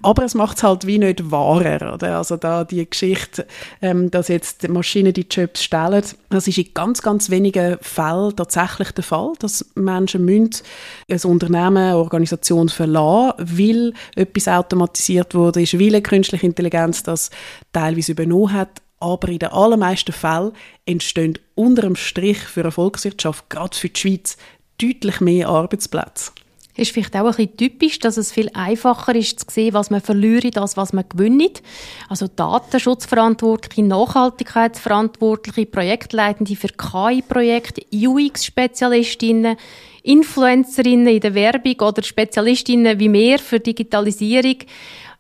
Aber 0.02 0.26
es 0.26 0.36
macht 0.36 0.58
es 0.58 0.64
halt 0.64 0.86
wie 0.86 0.98
nicht 0.98 1.32
wahrer. 1.32 1.94
Oder? 1.94 2.18
Also 2.18 2.36
da 2.36 2.66
die 2.66 2.90
Geschichte, 2.90 3.48
ähm, 3.82 4.12
dass 4.12 4.28
jetzt 4.28 4.68
Maschinen 4.68 5.14
die 5.14 5.28
Jobs 5.30 5.64
stellen, 5.64 6.04
das 6.30 6.48
ist 6.48 6.58
in 6.58 6.74
ganz, 6.74 7.02
ganz 7.02 7.30
wenigen 7.30 7.78
Fällen 7.80 8.36
tatsächlich 8.36 8.92
der 8.92 9.04
Fall, 9.06 9.32
dass 9.40 9.66
Menschen 9.84 10.26
müssen 10.26 10.64
ein 11.10 11.22
Unternehmen, 11.24 11.78
eine 11.78 11.98
Organisation 11.98 12.70
verlassen, 12.70 13.34
weil 13.38 13.94
etwas 14.16 14.48
automatisiert 14.48 15.36
wurde, 15.36 15.62
ist, 15.62 15.80
weil 15.80 15.88
eine 15.88 16.02
künstliche 16.02 16.46
Intelligenz 16.46 17.04
das 17.04 17.30
teilweise 17.74 18.14
übernommen 18.14 18.54
hat. 18.54 18.82
Aber 19.00 19.30
in 19.30 19.40
den 19.40 19.50
allermeisten 19.50 20.12
Fällen 20.12 20.54
entstehen 20.86 21.38
unter 21.54 21.84
dem 21.84 21.96
Strich 21.96 22.40
für 22.40 22.62
eine 22.62 22.72
Volkswirtschaft, 22.72 23.50
gerade 23.50 23.78
für 23.78 23.90
die 23.90 24.00
Schweiz, 24.00 24.38
deutlich 24.82 25.22
mehr 25.22 25.50
Arbeitsplätze. 25.50 26.32
Ist 26.78 26.92
vielleicht 26.92 27.16
auch 27.16 27.26
ein 27.26 27.28
bisschen 27.28 27.58
typisch, 27.58 28.00
dass 28.00 28.18
es 28.18 28.32
viel 28.32 28.50
einfacher 28.54 29.16
ist 29.16 29.40
zu 29.40 29.46
sehen, 29.50 29.74
was 29.74 29.90
man 29.90 30.00
verliert, 30.00 30.58
als 30.58 30.78
was 30.78 30.94
man 30.94 31.06
gewinnt. 31.10 31.64
Also 32.08 32.28
Datenschutzverantwortliche, 32.28 33.84
Nachhaltigkeitsverantwortliche, 33.84 35.66
Projektleitende 35.66 36.56
für 36.56 36.68
KI-Projekte, 36.68 37.82
UX-Spezialistinnen, 37.92 39.58
Influencerinnen 40.04 41.08
in 41.08 41.20
der 41.20 41.34
Werbung 41.34 41.76
oder 41.82 42.04
Spezialistinnen 42.04 43.00
wie 43.00 43.10
mehr 43.10 43.40
für 43.40 43.60
Digitalisierung, 43.60 44.58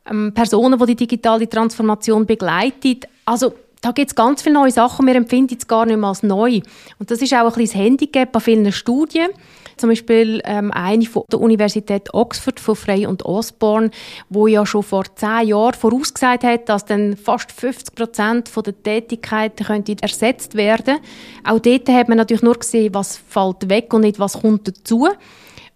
ähm, 0.09 0.33
Personen, 0.33 0.79
die 0.79 0.85
die 0.85 1.07
digitale 1.07 1.49
Transformation 1.49 2.25
begleiten. 2.25 2.99
Also 3.25 3.53
da 3.81 3.91
gibt 3.91 4.09
es 4.09 4.15
ganz 4.15 4.41
viele 4.41 4.55
neue 4.55 4.71
Sachen, 4.71 5.05
wir 5.05 5.15
empfinden 5.15 5.57
es 5.59 5.67
gar 5.67 5.85
nicht 5.85 5.97
mehr 5.97 6.09
als 6.09 6.23
neu. 6.23 6.61
Und 6.99 7.11
das 7.11 7.21
ist 7.21 7.33
auch 7.33 7.39
ein 7.39 7.45
bisschen 7.45 7.65
das 7.65 7.75
Handicap 7.75 8.35
an 8.35 8.41
vielen 8.41 8.71
Studien. 8.71 9.29
Zum 9.77 9.89
Beispiel 9.89 10.41
ähm, 10.45 10.71
eine 10.71 11.05
von 11.05 11.23
der 11.31 11.39
Universität 11.39 12.13
Oxford 12.13 12.59
von 12.59 12.75
Frey 12.75 13.05
und 13.05 13.25
Osborne, 13.25 13.91
wo 14.29 14.47
ja 14.47 14.65
schon 14.65 14.83
vor 14.83 15.03
zehn 15.15 15.47
Jahren 15.49 15.73
vorausgesagt 15.73 16.43
hat, 16.43 16.69
dass 16.69 16.85
dann 16.85 17.15
fast 17.15 17.51
50 17.51 17.95
Prozent 17.95 18.51
der 18.55 18.83
Tätigkeiten 18.83 19.65
könnte 19.65 19.95
ersetzt 20.01 20.55
werden. 20.55 20.97
Auch 21.43 21.59
dort 21.59 21.87
hat 21.89 22.09
man 22.09 22.17
natürlich 22.17 22.43
nur 22.43 22.55
gesehen, 22.55 22.93
was 22.93 23.17
fällt 23.17 23.69
weg 23.69 23.93
und 23.93 24.01
nicht 24.01 24.19
was 24.19 24.41
kommt 24.41 24.67
dazu. 24.67 25.07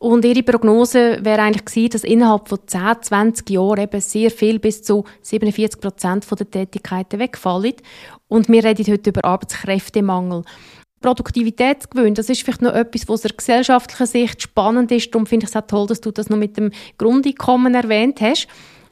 Und 0.01 0.25
ihre 0.25 0.41
Prognose 0.41 1.24
wäre 1.24 1.43
eigentlich 1.43 1.65
gewesen, 1.65 1.91
dass 1.91 2.03
innerhalb 2.03 2.50
von 2.50 2.58
10, 2.65 3.03
20 3.03 3.51
Jahren 3.51 3.81
eben 3.81 4.01
sehr 4.01 4.31
viel, 4.31 4.58
bis 4.58 4.81
zu 4.81 5.05
47 5.22 5.79
Prozent 5.79 6.25
der 6.27 6.50
Tätigkeiten 6.50 7.20
wegfallen. 7.20 7.75
Und 8.27 8.50
wir 8.50 8.63
reden 8.63 8.91
heute 8.91 9.12
über 9.12 9.24
Arbeitskräftemangel. 9.24 10.43
Produktivitätsgewinn, 11.01 12.15
das 12.15 12.29
ist 12.29 12.43
vielleicht 12.43 12.62
noch 12.62 12.74
etwas, 12.74 13.08
was 13.08 13.15
aus 13.15 13.22
der 13.22 13.31
gesellschaftlichen 13.31 14.05
Sicht 14.05 14.41
spannend 14.41 14.91
ist. 14.91 15.13
Darum 15.13 15.25
finde 15.25 15.46
ich 15.46 15.50
es 15.50 15.55
auch 15.55 15.67
toll, 15.67 15.88
dass 15.88 16.01
du 16.01 16.12
das 16.12 16.29
noch 16.29 16.38
mit 16.38 16.58
dem 16.58 16.72
Grundeinkommen 16.98 17.74
erwähnt 17.74 18.22
hast. 18.22 18.48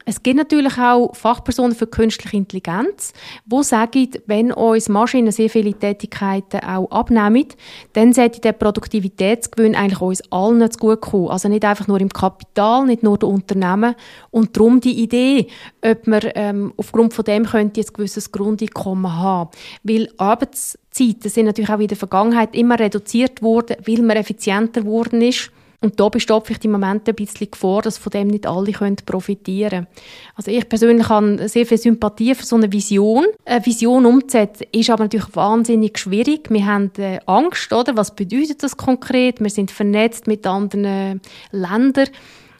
Es 0.09 0.23
gibt 0.23 0.37
natürlich 0.37 0.75
auch 0.79 1.15
Fachpersonen 1.15 1.75
für 1.75 1.85
künstliche 1.85 2.35
Intelligenz, 2.35 3.13
die 3.45 3.63
sagen, 3.63 4.09
wenn 4.25 4.51
uns 4.51 4.89
Maschinen 4.89 5.31
sehr 5.31 5.51
viele 5.51 5.75
Tätigkeiten 5.75 6.61
auch 6.61 6.89
abnehmen, 6.89 7.45
dann 7.93 8.11
sollte 8.11 8.41
der 8.41 8.53
Produktivitätsgewinn 8.53 9.75
eigentlich 9.75 10.01
uns 10.01 10.23
allen 10.31 10.71
zu 10.71 10.79
gut 10.79 11.01
kommen. 11.01 11.27
Also 11.27 11.47
nicht 11.47 11.63
einfach 11.63 11.87
nur 11.87 12.01
im 12.01 12.09
Kapital, 12.09 12.87
nicht 12.87 13.03
nur 13.03 13.19
den 13.19 13.29
Unternehmen. 13.29 13.93
Und 14.31 14.57
darum 14.57 14.79
die 14.79 14.99
Idee, 14.99 15.45
ob 15.85 16.07
man 16.07 16.21
ähm, 16.33 16.73
aufgrund 16.75 17.13
von 17.13 17.25
dem 17.25 17.45
könnte 17.45 17.79
ein 17.79 17.93
gewisses 17.93 18.31
Grundeinkommen 18.31 19.15
haben. 19.15 19.51
Weil 19.83 20.09
Arbeitszeiten 20.17 21.29
sind 21.29 21.45
natürlich 21.45 21.69
auch 21.69 21.79
in 21.79 21.87
der 21.87 21.97
Vergangenheit 21.97 22.55
immer 22.55 22.79
reduziert 22.79 23.43
worden, 23.43 23.77
weil 23.85 24.01
man 24.01 24.17
effizienter 24.17 24.81
geworden 24.81 25.21
ist. 25.21 25.51
Und 25.81 25.97
da 25.99 26.09
besteht 26.09 26.45
vielleicht 26.45 26.65
im 26.65 26.71
Moment 26.71 27.07
ein 27.07 27.15
bisschen 27.15 27.49
Gefahr, 27.49 27.81
dass 27.81 27.97
von 27.97 28.09
dem 28.09 28.27
nicht 28.27 28.45
alle 28.45 28.71
können 28.73 28.97
profitieren 29.05 29.69
können. 29.69 29.87
Also 30.35 30.51
ich 30.51 30.67
persönlich 30.67 31.07
habe 31.07 31.47
sehr 31.47 31.65
viel 31.65 31.77
Sympathie 31.77 32.35
für 32.35 32.45
so 32.45 32.57
eine 32.57 32.71
Vision. 32.71 33.25
Eine 33.45 33.65
Vision 33.65 34.05
umzusetzen 34.05 34.67
ist 34.73 34.89
aber 34.89 35.03
natürlich 35.03 35.33
wahnsinnig 35.35 35.97
schwierig. 35.97 36.49
Wir 36.49 36.65
haben 36.65 36.91
äh, 36.97 37.19
Angst, 37.25 37.71
oder? 37.71 37.95
Was 37.95 38.13
bedeutet 38.13 38.61
das 38.61 38.75
konkret? 38.75 39.39
Wir 39.39 39.49
sind 39.49 39.71
vernetzt 39.71 40.27
mit 40.27 40.45
anderen 40.45 41.21
Ländern. 41.51 42.09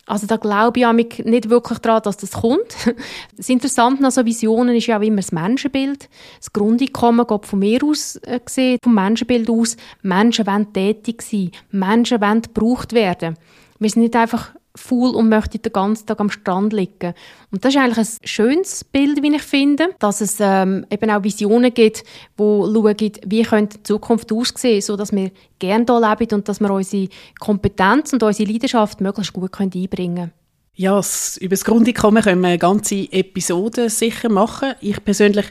Also 0.09 0.25
da 0.25 0.37
glaube 0.37 0.79
ich 0.79 1.23
nicht 1.23 1.51
wirklich 1.51 1.77
daran, 1.79 2.01
dass 2.01 2.17
das 2.17 2.31
kommt. 2.31 2.75
Das 3.37 3.47
Interessante 3.47 4.03
an 4.03 4.09
so 4.09 4.25
Visionen 4.25 4.75
ist 4.75 4.87
ja 4.87 4.97
auch 4.97 5.03
immer 5.03 5.17
das 5.17 5.31
Menschenbild. 5.31 6.09
Das 6.39 6.51
Grundeinkommen 6.51 7.27
geht 7.27 7.45
von 7.45 7.59
mir 7.59 7.83
aus 7.83 8.15
äh, 8.23 8.39
gesehen, 8.43 8.79
vom 8.83 8.95
Menschenbild 8.95 9.47
aus. 9.51 9.77
Menschen 10.01 10.47
wollen 10.47 10.73
tätig 10.73 11.21
sein. 11.21 11.51
Menschen 11.69 12.21
wollen 12.21 12.41
gebraucht 12.41 12.93
werden. 12.93 13.37
Wir 13.77 13.89
sind 13.91 14.01
nicht 14.01 14.15
einfach 14.15 14.55
faul 14.79 15.15
und 15.15 15.29
möchte 15.29 15.59
den 15.59 15.73
ganzen 15.73 16.05
Tag 16.05 16.19
am 16.19 16.29
Strand 16.29 16.73
liegen. 16.73 17.13
Und 17.51 17.63
das 17.63 17.73
ist 17.73 17.81
eigentlich 17.81 17.97
ein 17.97 18.27
schönes 18.27 18.83
Bild, 18.83 19.21
wie 19.21 19.35
ich 19.35 19.41
finde, 19.41 19.89
dass 19.99 20.21
es 20.21 20.37
ähm, 20.39 20.85
eben 20.89 21.09
auch 21.09 21.23
Visionen 21.23 21.73
gibt, 21.73 22.03
die 22.37 22.43
schauen, 22.43 23.11
wie 23.25 23.43
könnte 23.43 23.77
die 23.77 23.83
Zukunft 23.83 24.31
aussehen, 24.31 24.81
so 24.81 24.95
dass 24.95 25.11
wir 25.11 25.31
gerne 25.59 25.85
hier 25.87 25.99
leben 25.99 26.35
und 26.35 26.47
dass 26.49 26.59
wir 26.59 26.71
unsere 26.71 27.09
Kompetenz 27.39 28.13
und 28.13 28.23
unsere 28.23 28.51
Leidenschaft 28.51 29.01
möglichst 29.01 29.33
gut 29.33 29.59
einbringen 29.59 30.15
können. 30.15 30.31
Ja, 30.75 31.01
über 31.39 31.49
das 31.49 31.65
Grundeinkommen 31.65 32.23
können 32.23 32.39
wir 32.39 32.47
eine 32.47 32.57
ganze 32.57 33.11
Episode 33.11 33.89
sicher 33.89 34.29
machen. 34.29 34.75
Ich 34.79 35.03
persönlich 35.03 35.47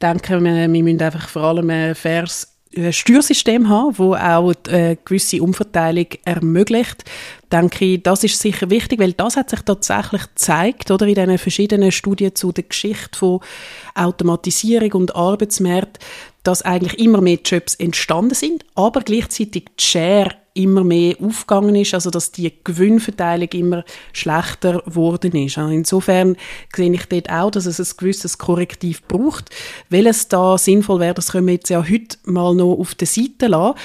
denke, 0.00 0.40
wir, 0.40 0.72
wir 0.72 0.82
müssen 0.84 1.02
einfach 1.02 1.28
vor 1.28 1.42
allem 1.42 1.68
ein 1.70 1.96
faires 1.96 2.46
Steuersystem 2.90 3.68
haben, 3.68 3.98
wo 3.98 4.14
auch 4.14 4.52
eine 4.68 4.96
gewisse 5.04 5.42
Umverteilung 5.42 6.06
ermöglicht, 6.24 7.04
denke 7.52 7.84
ich, 7.84 8.02
das 8.02 8.24
ist 8.24 8.40
sicher 8.40 8.70
wichtig, 8.70 9.00
weil 9.00 9.12
das 9.12 9.36
hat 9.36 9.50
sich 9.50 9.60
tatsächlich 9.60 10.22
gezeigt, 10.22 10.90
oder 10.90 11.06
in 11.06 11.14
diesen 11.14 11.38
verschiedenen 11.38 11.92
Studien 11.92 12.34
zu 12.34 12.52
der 12.52 12.64
Geschichte 12.64 13.18
von 13.18 13.40
Automatisierung 13.98 14.92
und 14.92 15.16
Arbeitsmarkt, 15.16 15.98
dass 16.42 16.62
eigentlich 16.62 16.98
immer 16.98 17.20
mehr 17.20 17.38
Jobs 17.44 17.74
entstanden 17.74 18.34
sind, 18.34 18.64
aber 18.74 19.00
gleichzeitig 19.00 19.66
die 19.78 19.84
Share 19.84 20.30
immer 20.58 20.82
mehr 20.82 21.14
aufgegangen 21.22 21.76
ist, 21.76 21.94
also 21.94 22.10
dass 22.10 22.32
die 22.32 22.52
Gewinnverteilung 22.64 23.48
immer 23.50 23.84
schlechter 24.12 24.80
geworden 24.80 25.32
ist. 25.36 25.56
Also 25.56 25.70
insofern 25.70 26.36
sehe 26.74 26.92
ich 26.92 27.06
dort 27.06 27.30
auch, 27.30 27.50
dass 27.50 27.66
es 27.66 27.78
ein 27.78 27.96
gewisses 27.96 28.38
Korrektiv 28.38 29.02
braucht. 29.04 29.50
Welches 29.88 30.28
da 30.28 30.58
sinnvoll 30.58 31.00
wäre, 31.00 31.14
das 31.14 31.32
können 31.32 31.46
wir 31.46 31.54
jetzt 31.54 31.70
ja 31.70 31.82
heute 31.88 32.18
mal 32.24 32.54
noch 32.54 32.74
auf 32.74 32.94
der 32.96 33.06
Seite 33.06 33.46
lassen. 33.46 33.78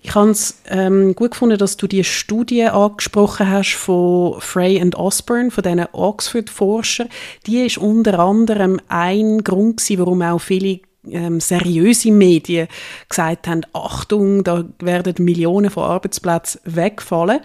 Ich 0.00 0.14
habe 0.14 0.30
es 0.30 0.60
ähm, 0.68 1.14
gut 1.14 1.32
gefunden, 1.32 1.58
dass 1.58 1.76
du 1.76 1.86
die 1.86 2.04
Studie 2.04 2.64
angesprochen 2.64 3.50
hast 3.50 3.74
von 3.74 4.40
Frey 4.40 4.80
und 4.80 4.94
Osborne, 4.94 5.50
von 5.50 5.62
diesen 5.62 5.86
Oxford-Forschern. 5.92 7.08
Die 7.46 7.66
ist 7.66 7.78
unter 7.78 8.18
anderem 8.18 8.80
ein 8.88 9.42
Grund 9.44 9.57
gewesen, 9.58 9.98
warum 9.98 10.22
auch 10.22 10.40
viele 10.40 10.80
ähm, 11.10 11.40
seriöse 11.40 12.10
Medien 12.10 12.68
gesagt 13.08 13.48
haben, 13.48 13.62
Achtung, 13.72 14.44
da 14.44 14.64
werden 14.80 15.24
Millionen 15.24 15.70
von 15.70 15.84
Arbeitsplätzen 15.84 16.60
wegfallen. 16.64 17.40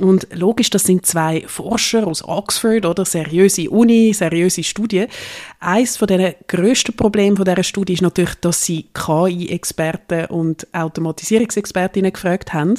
Und 0.00 0.26
logisch, 0.32 0.70
das 0.70 0.84
sind 0.84 1.06
zwei 1.06 1.44
Forscher 1.46 2.06
aus 2.06 2.26
Oxford 2.26 2.84
oder 2.84 3.04
seriöse 3.04 3.70
Uni, 3.70 4.12
seriöse 4.12 4.64
Studie. 4.64 5.06
Eins 5.60 5.96
von 5.96 6.08
den 6.08 6.34
grössten 6.48 6.96
Problemen 6.96 7.36
von 7.36 7.44
dieser 7.44 7.62
Studie 7.62 7.92
ist 7.92 8.02
natürlich, 8.02 8.34
dass 8.36 8.64
sie 8.64 8.86
KI-Experten 8.92 10.26
und 10.26 10.66
Automatisierungsexpertinnen 10.72 12.12
gefragt 12.12 12.52
haben 12.52 12.74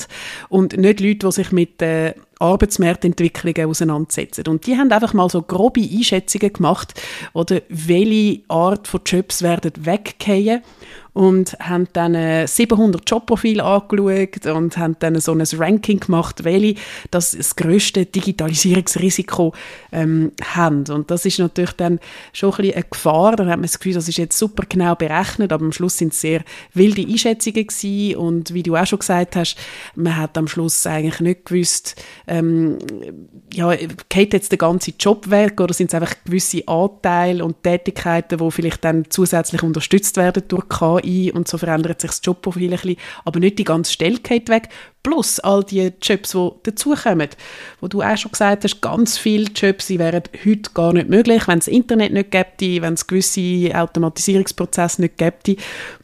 und 0.49 0.75
nicht 0.77 0.99
Leute, 0.99 1.27
die 1.27 1.31
sich 1.31 1.51
mit 1.53 1.81
äh, 1.81 2.13
Arbeitsmarktentwicklungen 2.39 3.69
auseinandersetzen. 3.69 4.47
Und 4.47 4.67
die 4.67 4.77
haben 4.77 4.91
einfach 4.91 5.13
mal 5.13 5.29
so 5.29 5.41
grobe 5.41 5.81
Einschätzungen 5.81 6.51
gemacht, 6.51 6.93
oder 7.33 7.61
welche 7.69 8.41
Art 8.49 8.87
von 8.87 9.01
Jobs 9.05 9.41
werden 9.41 9.71
weggehen 9.77 10.61
und 11.15 11.57
haben 11.61 11.87
dann 11.93 12.45
700 12.45 13.01
äh, 13.01 13.03
Jobprofile 13.07 13.63
angeschaut 13.63 14.45
und 14.47 14.77
haben 14.77 14.97
dann 14.99 15.17
so 15.21 15.31
ein 15.31 15.41
Ranking 15.41 16.01
gemacht, 16.01 16.43
welche 16.43 16.75
das, 17.09 17.31
das 17.31 17.55
grösste 17.55 18.05
Digitalisierungsrisiko 18.05 19.53
ähm, 19.93 20.33
haben. 20.43 20.83
Und 20.89 21.09
das 21.09 21.25
ist 21.25 21.39
natürlich 21.39 21.71
dann 21.71 22.01
schon 22.33 22.51
ein 22.51 22.57
bisschen 22.57 22.73
eine 22.73 22.83
Gefahr. 22.83 23.35
Dann 23.37 23.47
hat 23.47 23.55
man 23.55 23.63
das 23.63 23.79
Gefühl, 23.79 23.93
das 23.93 24.09
ist 24.09 24.17
jetzt 24.17 24.37
super 24.37 24.65
genau 24.67 24.93
berechnet, 24.95 25.53
aber 25.53 25.63
am 25.63 25.71
Schluss 25.71 25.97
sind 25.97 26.11
es 26.11 26.19
sehr 26.19 26.43
wilde 26.73 27.03
Einschätzungen 27.03 27.65
gewesen. 27.65 28.17
Und 28.17 28.53
wie 28.53 28.63
du 28.63 28.75
auch 28.75 28.85
schon 28.85 28.99
gesagt 28.99 29.37
hast, 29.37 29.55
man 29.95 30.17
hat 30.17 30.37
am 30.37 30.49
Schluss 30.49 30.85
eigentlich 30.85 31.21
nicht 31.21 31.45
gewusst, 31.45 31.95
ähm, 32.27 32.77
ja, 33.53 33.73
geht 34.09 34.33
jetzt 34.33 34.51
der 34.51 34.57
ganze 34.57 34.91
Job 34.99 35.29
weg 35.29 35.61
oder 35.61 35.73
sind 35.73 35.87
es 35.87 35.93
einfach 35.93 36.15
gewisse 36.25 36.67
Anteile 36.67 37.45
und 37.45 37.63
Tätigkeiten, 37.63 38.37
die 38.37 38.51
vielleicht 38.51 38.83
dann 38.83 39.05
zusätzlich 39.09 39.63
unterstützt 39.63 40.17
werden 40.17 40.43
durch 40.49 40.67
KI 40.67 41.04
und 41.33 41.47
so 41.47 41.57
verändert 41.57 42.01
sich 42.01 42.11
das 42.11 42.21
Jobprofil 42.23 42.73
ein 42.73 42.79
bisschen, 42.79 42.97
aber 43.23 43.39
nicht 43.39 43.59
die 43.59 43.63
ganze 43.63 43.93
Stelle 43.93 44.19
geht 44.19 44.49
weg, 44.49 44.69
plus 45.03 45.39
all 45.39 45.63
die 45.63 45.91
Jobs, 46.01 46.31
die 46.31 46.49
dazukommen. 46.63 47.29
Wo 47.79 47.87
du 47.87 48.01
auch 48.01 48.17
schon 48.17 48.31
gesagt 48.31 48.63
hast, 48.63 48.81
ganz 48.81 49.17
viele 49.17 49.51
Jobs 49.51 49.89
wären 49.89 50.23
heute 50.45 50.71
gar 50.73 50.93
nicht 50.93 51.09
möglich, 51.09 51.47
wenn 51.47 51.59
es 51.59 51.67
Internet 51.67 52.11
nicht 52.11 52.31
gäbe, 52.31 52.85
wenn 52.85 52.95
es 52.95 53.05
gewisse 53.05 53.71
Automatisierungsprozesse 53.73 55.01
nicht 55.01 55.17
gäbe. 55.17 55.61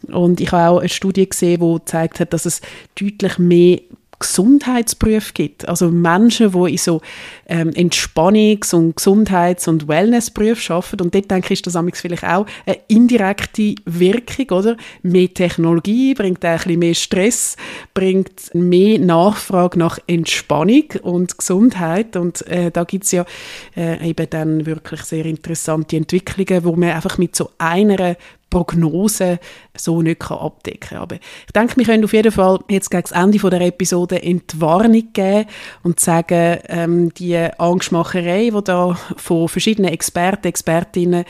Und 0.07 0.39
ich 0.39 0.51
habe 0.51 0.69
auch 0.69 0.79
eine 0.79 0.89
Studie 0.89 1.27
gesehen, 1.27 1.61
die 1.61 1.73
gezeigt 1.79 2.19
hat, 2.19 2.33
dass 2.33 2.45
es 2.45 2.61
deutlich 2.99 3.39
mehr 3.39 3.79
Gesundheitsberufe 4.21 5.33
gibt. 5.33 5.67
Also 5.67 5.89
Menschen, 5.89 6.51
die 6.51 6.71
in 6.71 6.77
so 6.77 7.01
ähm, 7.47 7.69
Entspannungs- 7.71 8.73
und 8.73 8.95
Gesundheits- 8.95 9.67
und 9.67 9.87
Wellnessberufen 9.87 10.75
arbeiten. 10.75 11.01
Und 11.01 11.15
dort 11.15 11.29
denke 11.29 11.53
ich, 11.53 11.65
ist 11.65 11.67
das 11.67 11.77
vielleicht 11.93 12.23
auch 12.23 12.45
eine 12.65 12.79
indirekte 12.87 13.75
Wirkung, 13.85 14.57
oder? 14.57 14.77
Mehr 15.03 15.33
Technologie 15.33 16.13
bringt 16.13 16.43
ein 16.45 16.57
bisschen 16.57 16.79
mehr 16.79 16.93
Stress, 16.93 17.57
bringt 17.93 18.53
mehr 18.53 18.99
Nachfrage 18.99 19.77
nach 19.77 19.99
Entspannung 20.07 20.85
und 21.01 21.37
Gesundheit. 21.37 22.15
Und 22.15 22.45
äh, 22.47 22.71
da 22.71 22.83
gibt 22.83 23.05
es 23.05 23.11
ja 23.11 23.25
äh, 23.75 24.09
eben 24.09 24.29
dann 24.29 24.65
wirklich 24.65 25.01
sehr 25.01 25.25
interessante 25.25 25.97
Entwicklungen, 25.97 26.63
wo 26.63 26.75
man 26.75 26.91
einfach 26.91 27.17
mit 27.17 27.35
so 27.35 27.51
einer 27.57 28.15
Prognose 28.51 29.39
so 29.75 30.03
nicht 30.03 30.29
abdecken 30.29 30.79
kann. 30.89 30.97
Aber 30.99 31.15
ich 31.15 31.53
denke, 31.55 31.77
wir 31.77 31.85
können 31.85 32.03
auf 32.03 32.13
jeden 32.13 32.31
Fall 32.31 32.59
jetzt 32.69 32.91
gegen 32.91 33.01
das 33.01 33.11
Ende 33.11 33.39
der 33.49 33.61
Episode 33.61 34.21
Entwarnung 34.21 35.11
geben 35.13 35.49
und 35.81 35.99
sagen, 35.99 36.59
ähm, 36.67 37.11
die 37.15 37.37
Angstmacherei, 37.57 38.51
die 38.53 38.63
da 38.63 38.95
von 39.17 39.49
verschiedenen 39.49 39.91
Experten, 39.91 40.47
Expertinnen 40.47 41.25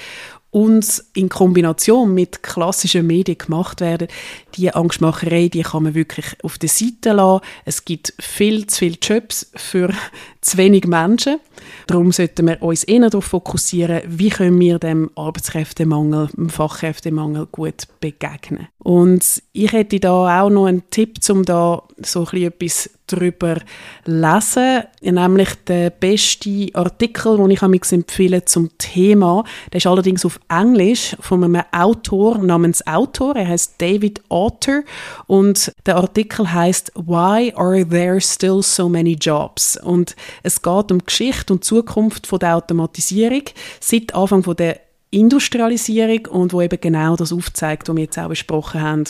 uns 0.51 1.09
in 1.13 1.29
Kombination 1.29 2.13
mit 2.13 2.43
klassischen 2.43 3.07
Medien 3.07 3.37
gemacht 3.37 3.79
werden, 3.79 4.09
die 4.55 4.73
Angstmacherei, 4.73 5.47
die 5.47 5.61
kann 5.61 5.83
man 5.83 5.95
wirklich 5.95 6.25
auf 6.43 6.57
der 6.57 6.67
Seite 6.67 7.13
lassen. 7.13 7.45
Es 7.63 7.85
gibt 7.85 8.13
viel 8.19 8.67
zu 8.67 8.79
viele 8.79 8.97
Jobs 9.01 9.49
für 9.55 9.93
zu 10.41 10.57
wenig 10.57 10.85
Menschen. 10.85 11.39
Darum 11.87 12.11
sollten 12.11 12.47
wir 12.47 12.61
uns 12.61 12.83
eher 12.83 13.09
darauf 13.09 13.25
fokussieren, 13.25 14.01
wie 14.07 14.29
können 14.29 14.59
wir 14.59 14.79
dem 14.79 15.09
Arbeitskräftemangel, 15.15 16.29
dem 16.35 16.49
Fachkräftemangel 16.49 17.47
gut 17.51 17.87
begegnen. 17.99 18.67
Und 18.79 19.43
ich 19.53 19.71
hätte 19.71 19.99
da 19.99 20.41
auch 20.41 20.49
noch 20.49 20.65
einen 20.65 20.89
Tipp, 20.89 21.17
um 21.29 21.43
da 21.43 21.83
so 22.03 22.27
ein 22.31 22.43
etwas 22.43 22.89
darüber 23.11 23.57
lesen, 24.05 24.83
nämlich 25.01 25.49
der 25.67 25.89
beste 25.89 26.69
Artikel, 26.73 27.37
den 27.37 27.51
ich 27.51 27.61
mich 27.61 27.91
empfehle 27.91 28.45
zum 28.45 28.69
Thema. 28.77 29.43
Der 29.71 29.77
ist 29.77 29.87
allerdings 29.87 30.25
auf 30.25 30.39
Englisch 30.49 31.15
von 31.19 31.43
einem 31.43 31.63
Autor 31.71 32.37
namens 32.39 32.85
Autor. 32.87 33.35
Er 33.35 33.47
heißt 33.47 33.75
David 33.79 34.21
Otter 34.29 34.83
und 35.27 35.71
der 35.85 35.97
Artikel 35.97 36.51
heißt 36.51 36.91
Why 36.95 37.53
are 37.55 37.87
there 37.87 38.19
still 38.21 38.61
so 38.61 38.89
many 38.89 39.13
jobs? 39.13 39.77
Und 39.77 40.15
es 40.43 40.61
geht 40.61 40.91
um 40.91 40.99
Geschichte 41.05 41.53
und 41.53 41.63
Zukunft 41.63 42.27
von 42.27 42.39
der 42.39 42.57
Automatisierung 42.57 43.43
seit 43.79 44.13
Anfang 44.15 44.43
der 44.55 44.79
Industrialisierung 45.11 46.25
und 46.27 46.53
wo 46.53 46.61
eben 46.61 46.79
genau 46.79 47.15
das 47.17 47.33
aufzeigt, 47.33 47.89
was 47.89 47.95
wir 47.95 48.03
jetzt 48.03 48.17
auch 48.17 48.29
besprochen 48.29 48.81
haben. 48.81 49.03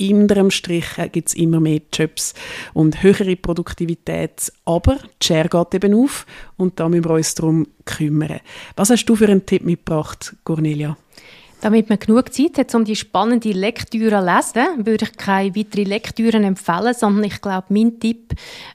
Unterm 0.00 0.50
Strich 0.50 0.86
gibt 1.12 1.28
es 1.28 1.34
immer 1.34 1.60
mehr 1.60 1.80
Jobs 1.92 2.34
und 2.72 3.02
höhere 3.02 3.36
Produktivität, 3.36 4.52
aber 4.64 4.98
die 5.22 5.26
Share 5.26 5.48
geht 5.48 5.74
eben 5.74 5.94
auf 5.94 6.26
und 6.56 6.80
da 6.80 6.88
müssen 6.88 7.04
wir 7.04 7.12
uns 7.12 7.34
darum 7.36 7.68
kümmern. 7.84 8.40
Was 8.74 8.90
hast 8.90 9.04
du 9.06 9.14
für 9.14 9.28
einen 9.28 9.46
Tipp 9.46 9.62
mitgebracht, 9.62 10.34
Cornelia? 10.42 10.96
Damit 11.64 11.88
man 11.88 11.98
genug 11.98 12.30
Zeit 12.30 12.58
hat, 12.58 12.74
um 12.74 12.84
die 12.84 12.94
spannende 12.94 13.50
Lektüre 13.52 14.20
zu 14.20 14.26
lesen, 14.26 14.84
würde 14.86 15.06
ich 15.06 15.16
keine 15.16 15.56
weiteren 15.56 15.86
Lektüren 15.86 16.44
empfehlen, 16.44 16.92
sondern 16.92 17.24
ich 17.24 17.40
glaube, 17.40 17.68
mein 17.70 17.98
Tipp 17.98 18.34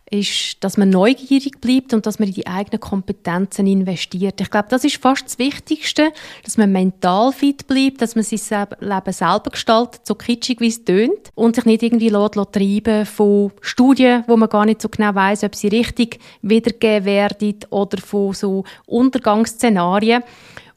ist, 0.09 0.57
dass 0.61 0.75
man 0.75 0.89
neugierig 0.89 1.61
bleibt 1.61 1.93
und 1.93 2.07
dass 2.07 2.17
man 2.17 2.29
in 2.29 2.33
die 2.33 2.47
eigenen 2.47 2.79
Kompetenzen 2.79 3.67
investiert. 3.67 4.41
Ich 4.41 4.49
glaube, 4.49 4.69
das 4.71 4.85
ist 4.85 4.97
fast 4.97 5.25
das 5.25 5.37
Wichtigste, 5.37 6.11
dass 6.43 6.57
man 6.57 6.71
mental 6.71 7.31
fit 7.31 7.67
bleibt, 7.67 8.01
dass 8.01 8.15
man 8.15 8.23
sein 8.23 8.65
Leben 8.79 9.13
selber 9.13 9.51
gestaltet, 9.51 10.01
so 10.07 10.15
kitschig 10.15 10.59
wie 10.59 10.69
es 10.69 10.83
tönt, 10.83 11.29
und 11.35 11.57
sich 11.57 11.65
nicht 11.65 11.83
irgendwie 11.83 12.09
lässt, 12.09 12.37
lässt 12.37 12.53
treiben 12.53 13.05
von 13.05 13.51
Studien, 13.61 14.23
wo 14.25 14.35
man 14.35 14.49
gar 14.49 14.65
nicht 14.65 14.81
so 14.81 14.89
genau 14.89 15.13
weiß, 15.13 15.43
ob 15.43 15.53
sie 15.53 15.67
richtig 15.67 16.17
wiedergegeben 16.41 17.05
werden 17.05 17.59
oder 17.69 17.99
von 17.99 18.33
so 18.33 18.63
Untergangsszenarien. 18.87 20.23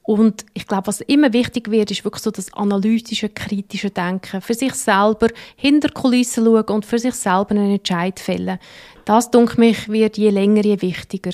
Und 0.04 0.44
ich 0.54 0.66
glaube, 0.66 0.88
was 0.88 1.00
immer 1.02 1.32
wichtig 1.32 1.70
wird, 1.70 1.90
ist 1.90 2.04
wirklich 2.04 2.22
so 2.22 2.30
das 2.30 2.52
analytische, 2.54 3.28
kritische 3.28 3.90
Denken. 3.90 4.40
Für 4.40 4.54
sich 4.54 4.74
selber 4.74 5.28
hinter 5.56 5.90
Kulissen 5.90 6.44
schauen 6.44 6.64
und 6.64 6.86
für 6.86 6.98
sich 6.98 7.14
selber 7.14 7.52
einen 7.52 7.70
Entscheid 7.70 8.18
fällen. 8.18 8.58
Das, 9.04 9.30
denke 9.30 9.60
mich, 9.60 9.88
wird 9.88 10.18
je 10.18 10.30
länger, 10.30 10.64
je 10.64 10.80
wichtiger. 10.82 11.32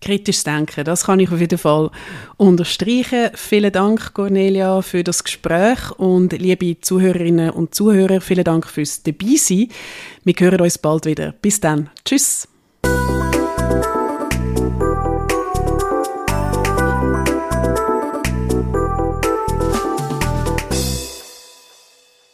Kritisches 0.00 0.44
Denken, 0.44 0.84
das 0.84 1.04
kann 1.04 1.18
ich 1.18 1.30
auf 1.32 1.40
jeden 1.40 1.58
Fall 1.58 1.90
unterstreichen. 2.36 3.30
Vielen 3.34 3.72
Dank, 3.72 4.14
Cornelia, 4.14 4.80
für 4.80 5.02
das 5.02 5.24
Gespräch 5.24 5.90
und 5.98 6.32
liebe 6.32 6.80
Zuhörerinnen 6.80 7.50
und 7.50 7.74
Zuhörer, 7.74 8.20
vielen 8.20 8.44
Dank 8.44 8.66
fürs 8.66 9.02
Dabeisein. 9.02 9.68
Wir 10.22 10.34
hören 10.38 10.60
uns 10.60 10.78
bald 10.78 11.04
wieder. 11.04 11.32
Bis 11.32 11.58
dann. 11.60 11.90
Tschüss. 12.04 12.46